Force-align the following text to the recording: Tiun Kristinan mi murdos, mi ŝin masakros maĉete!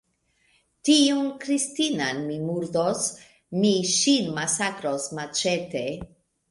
Tiun 0.89 1.27
Kristinan 1.43 2.23
mi 2.31 2.39
murdos, 2.47 3.07
mi 3.61 3.73
ŝin 3.95 4.35
masakros 4.41 5.11
maĉete! 5.21 5.87